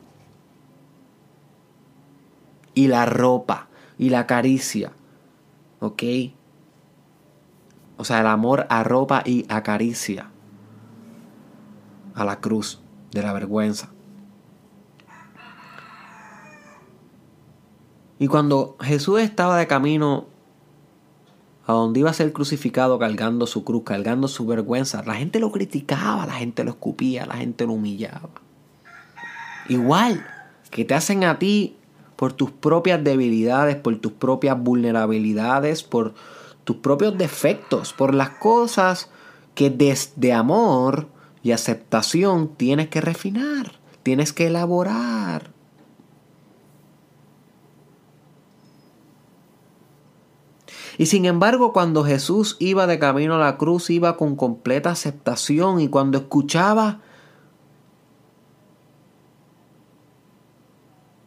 [2.73, 4.93] y la ropa y la caricia.
[5.81, 6.03] ¿Ok?
[7.99, 10.30] O sea, el amor arropa y acaricia
[12.15, 12.81] a la cruz
[13.13, 13.91] de la vergüenza.
[18.19, 20.27] Y cuando Jesús estaba de camino
[21.67, 25.51] a donde iba a ser crucificado cargando su cruz, cargando su vergüenza, la gente lo
[25.51, 28.29] criticaba, la gente lo escupía, la gente lo humillaba.
[29.69, 30.27] Igual
[30.71, 31.77] que te hacen a ti
[32.17, 36.13] por tus propias debilidades, por tus propias vulnerabilidades, por
[36.65, 39.09] tus propios defectos, por las cosas
[39.55, 41.09] que desde amor
[41.43, 43.73] y aceptación tienes que refinar,
[44.03, 45.53] tienes que elaborar.
[50.99, 55.81] Y sin embargo, cuando Jesús iba de camino a la cruz, iba con completa aceptación
[55.81, 57.01] y cuando escuchaba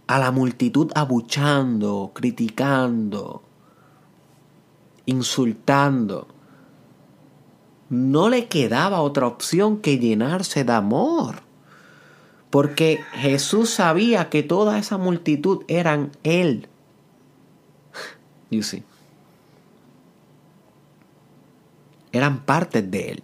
[0.06, 3.42] a la multitud abuchando, criticando,
[5.08, 6.28] insultando,
[7.94, 11.44] no le quedaba otra opción que llenarse de amor.
[12.50, 16.68] Porque Jesús sabía que toda esa multitud eran Él.
[18.52, 18.84] You see.
[22.12, 23.24] Eran partes de Él.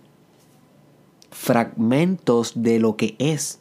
[1.31, 3.59] Fragmentos de lo que es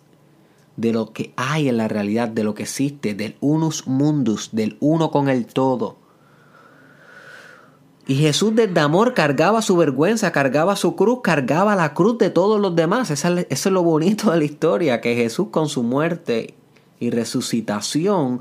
[0.78, 4.76] de lo que hay en la realidad, de lo que existe, del unus mundus, del
[4.78, 5.96] uno con el todo.
[8.08, 12.58] Y Jesús desde amor cargaba su vergüenza, cargaba su cruz, cargaba la cruz de todos
[12.58, 13.10] los demás.
[13.10, 16.54] Eso es lo bonito de la historia, que Jesús con su muerte
[16.98, 18.40] y resucitación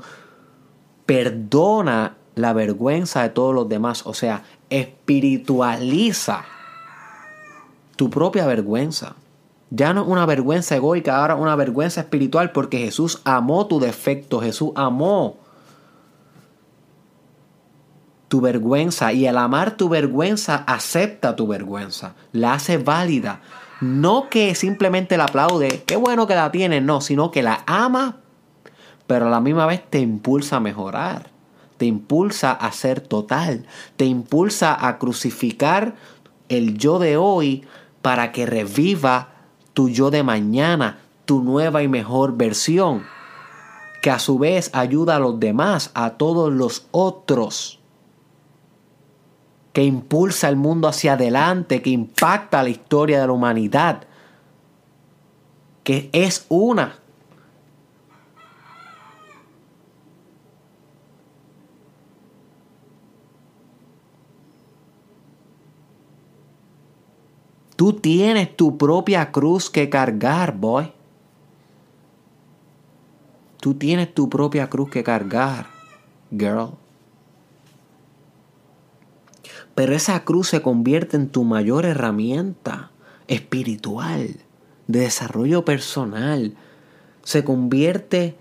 [1.04, 4.06] perdona la vergüenza de todos los demás.
[4.06, 6.46] O sea, espiritualiza
[7.96, 9.16] tu propia vergüenza.
[9.68, 14.40] Ya no es una vergüenza egoica, ahora una vergüenza espiritual porque Jesús amó tu defecto,
[14.40, 15.36] Jesús amó
[18.28, 23.40] tu vergüenza y al amar tu vergüenza acepta tu vergüenza, la hace válida.
[23.80, 28.16] No que simplemente la aplaude, qué bueno que la tiene, no, sino que la ama,
[29.06, 31.30] pero a la misma vez te impulsa a mejorar,
[31.76, 33.66] te impulsa a ser total,
[33.96, 35.94] te impulsa a crucificar
[36.48, 37.64] el yo de hoy
[38.02, 39.28] para que reviva
[39.74, 43.04] tu yo de mañana, tu nueva y mejor versión,
[44.02, 47.77] que a su vez ayuda a los demás, a todos los otros,
[49.78, 54.08] que impulsa el mundo hacia adelante, que impacta la historia de la humanidad,
[55.84, 56.98] que es una
[67.76, 70.92] Tú tienes tu propia cruz que cargar, boy.
[73.60, 75.66] Tú tienes tu propia cruz que cargar,
[76.36, 76.72] girl.
[79.78, 82.90] Pero esa cruz se convierte en tu mayor herramienta
[83.28, 84.34] espiritual,
[84.88, 86.56] de desarrollo personal.
[87.22, 88.34] Se convierte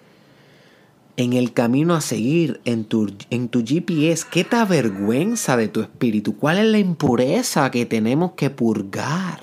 [1.15, 5.81] en el camino a seguir, en tu, en tu GPS, ¿qué te avergüenza de tu
[5.81, 6.35] espíritu?
[6.37, 9.41] ¿Cuál es la impureza que tenemos que purgar?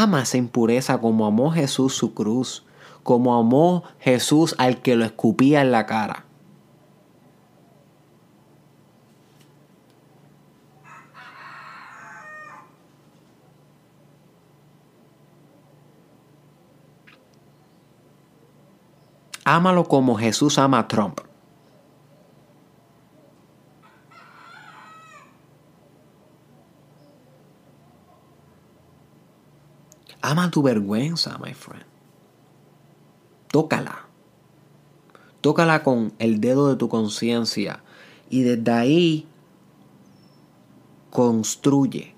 [0.00, 2.64] Ama esa impureza como amó Jesús su cruz,
[3.02, 6.24] como amó Jesús al que lo escupía en la cara.
[19.44, 21.27] Ámalo como Jesús ama a Trump.
[30.28, 31.86] Ama tu vergüenza, my friend.
[33.50, 34.04] Tócala.
[35.40, 37.82] Tócala con el dedo de tu conciencia.
[38.28, 39.26] Y desde ahí
[41.08, 42.14] construye,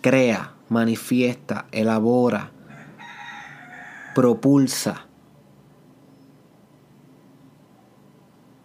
[0.00, 2.50] crea, manifiesta, elabora,
[4.14, 5.06] propulsa.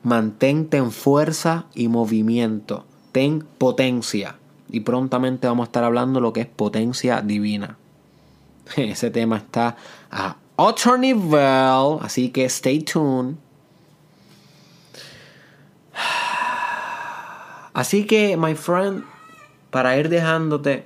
[0.04, 2.86] Mantente en fuerza y movimiento.
[3.12, 4.38] Ten potencia
[4.74, 7.78] y prontamente vamos a estar hablando lo que es potencia divina.
[8.76, 9.78] Ese tema está
[10.12, 13.36] a otro nivel, así que stay tuned.
[17.76, 19.04] Así que, my friend,
[19.72, 20.86] para ir dejándote,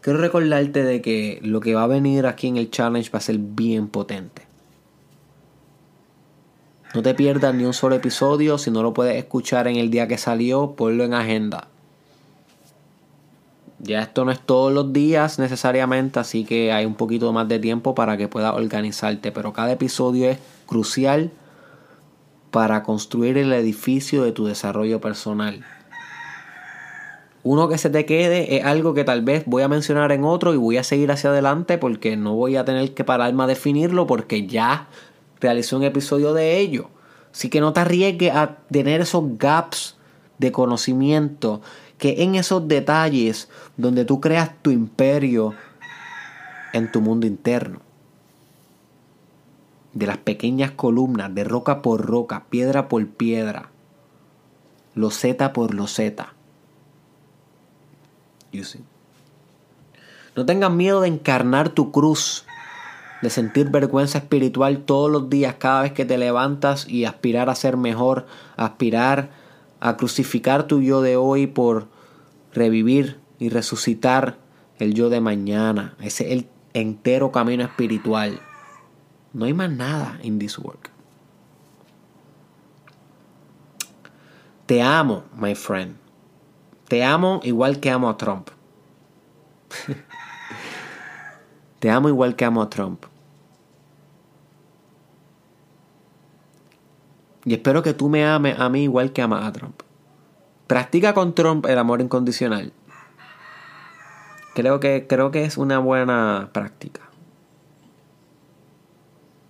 [0.00, 3.22] quiero recordarte de que lo que va a venir aquí en el challenge va a
[3.22, 4.42] ser bien potente.
[6.96, 8.56] No te pierdas ni un solo episodio.
[8.56, 11.68] Si no lo puedes escuchar en el día que salió, ponlo en agenda.
[13.80, 17.58] Ya esto no es todos los días necesariamente, así que hay un poquito más de
[17.58, 19.30] tiempo para que puedas organizarte.
[19.30, 21.32] Pero cada episodio es crucial
[22.50, 25.66] para construir el edificio de tu desarrollo personal.
[27.42, 30.54] Uno que se te quede es algo que tal vez voy a mencionar en otro
[30.54, 34.06] y voy a seguir hacia adelante porque no voy a tener que pararme a definirlo
[34.06, 34.88] porque ya
[35.40, 36.90] realicé un episodio de ello.
[37.32, 39.96] Así que no te arriesgues a tener esos gaps
[40.38, 41.60] de conocimiento
[41.98, 45.54] que en esos detalles donde tú creas tu imperio
[46.72, 47.80] en tu mundo interno.
[49.92, 53.70] De las pequeñas columnas, de roca por roca, piedra por piedra,
[54.94, 56.34] loseta por loseta.
[60.34, 62.45] No tengas miedo de encarnar tu cruz
[63.22, 67.54] de sentir vergüenza espiritual todos los días, cada vez que te levantas y aspirar a
[67.54, 69.30] ser mejor, aspirar
[69.80, 71.88] a crucificar tu yo de hoy por
[72.52, 74.38] revivir y resucitar
[74.78, 75.94] el yo de mañana.
[76.00, 78.40] Ese es el entero camino espiritual.
[79.32, 80.90] No hay más nada en this work.
[84.66, 85.96] Te amo, my friend.
[86.88, 88.48] Te amo igual que amo a Trump.
[91.78, 93.04] Te amo igual que amo a Trump.
[97.44, 99.82] Y espero que tú me ames a mí igual que amas a Trump.
[100.66, 102.72] Practica con Trump el amor incondicional.
[104.54, 107.02] Creo que, creo que es una buena práctica.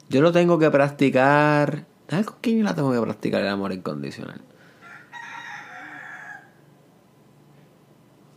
[0.08, 1.86] Yo lo tengo que practicar.
[2.08, 4.40] ¿Sabes con quién yo la tengo que practicar el amor incondicional?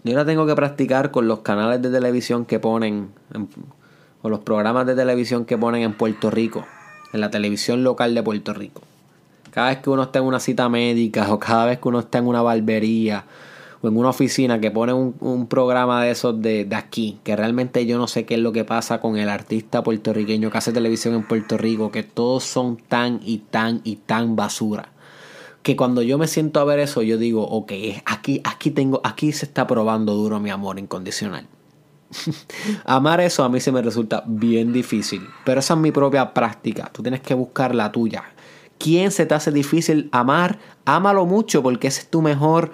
[0.03, 3.11] Yo la tengo que practicar con los canales de televisión que ponen
[4.22, 6.65] o los programas de televisión que ponen en Puerto Rico,
[7.13, 8.82] en la televisión local de Puerto Rico.
[9.51, 12.20] Cada vez que uno está en una cita médica o cada vez que uno está
[12.20, 13.26] en una barbería
[13.82, 17.86] o en una oficina que pone un, programa de esos de, de, aquí, que realmente
[17.86, 21.15] yo no sé qué es lo que pasa con el artista puertorriqueño que hace televisión
[21.15, 24.89] en Puerto Rico, que todos son tan y tan y tan basura.
[25.63, 27.72] Que cuando yo me siento a ver eso, yo digo, ok,
[28.05, 31.47] aquí, aquí tengo, aquí se está probando duro mi amor incondicional.
[32.86, 36.89] Amar eso a mí se me resulta bien difícil, pero esa es mi propia práctica.
[36.91, 38.24] Tú tienes que buscar la tuya.
[38.78, 40.60] ¿Quién se te hace difícil amar?
[40.86, 42.72] Ámalo mucho porque ese es tu mejor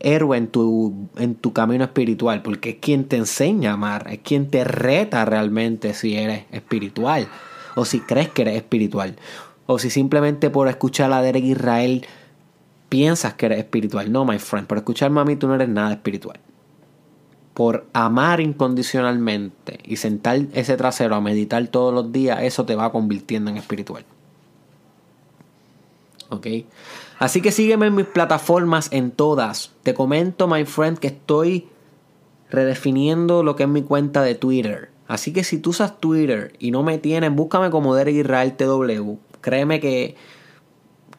[0.00, 4.18] héroe en tu, en tu camino espiritual, porque es quien te enseña a amar, es
[4.20, 7.28] quien te reta realmente si eres espiritual
[7.76, 9.16] o si crees que eres espiritual
[9.66, 12.06] o si simplemente por escuchar a Derek Israel
[12.88, 14.10] piensas que eres espiritual.
[14.10, 16.40] No, my friend, por escucharme a mí tú no eres nada espiritual
[17.54, 22.92] por amar incondicionalmente y sentar ese trasero a meditar todos los días, eso te va
[22.92, 24.04] convirtiendo en espiritual.
[26.30, 26.46] ¿Ok?
[27.18, 29.72] Así que sígueme en mis plataformas en todas.
[29.82, 31.68] Te comento, my friend, que estoy
[32.50, 34.90] redefiniendo lo que es mi cuenta de Twitter.
[35.08, 39.18] Así que si tú usas Twitter y no me tienes, búscame como Derek Israel TW.
[39.42, 40.16] Créeme que,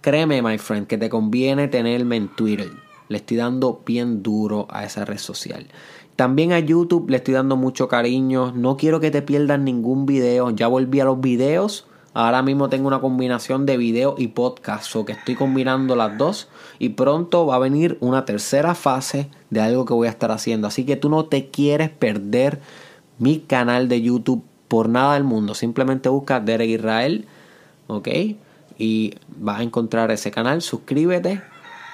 [0.01, 2.71] créeme, my friend, que te conviene tenerme en Twitter.
[3.07, 5.67] Le estoy dando bien duro a esa red social.
[6.15, 8.51] También a YouTube le estoy dando mucho cariño.
[8.51, 10.51] No quiero que te pierdas ningún video.
[10.51, 11.87] Ya volví a los videos.
[12.13, 14.95] Ahora mismo tengo una combinación de video y podcast.
[14.95, 16.49] O que estoy combinando las dos.
[16.77, 20.67] Y pronto va a venir una tercera fase de algo que voy a estar haciendo.
[20.67, 22.59] Así que tú no te quieres perder
[23.17, 25.55] mi canal de YouTube por nada del mundo.
[25.55, 27.25] Simplemente busca Derek Israel,
[27.87, 28.07] ¿ok?
[28.77, 30.61] Y vas a encontrar ese canal.
[30.61, 31.41] Suscríbete.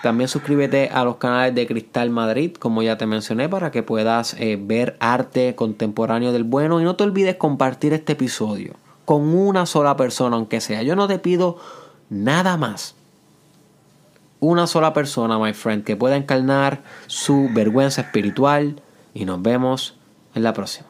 [0.01, 4.33] También suscríbete a los canales de Cristal Madrid, como ya te mencioné, para que puedas
[4.35, 6.79] eh, ver arte contemporáneo del bueno.
[6.79, 10.83] Y no te olvides compartir este episodio con una sola persona, aunque sea.
[10.83, 11.57] Yo no te pido
[12.09, 12.95] nada más.
[14.39, 18.81] Una sola persona, my friend, que pueda encarnar su vergüenza espiritual.
[19.13, 19.95] Y nos vemos
[20.33, 20.88] en la próxima.